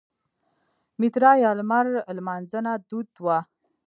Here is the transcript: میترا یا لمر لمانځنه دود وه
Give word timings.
میترا 0.99 1.31
یا 1.43 1.51
لمر 1.59 1.85
لمانځنه 2.17 2.73
دود 2.89 3.09
وه 3.23 3.37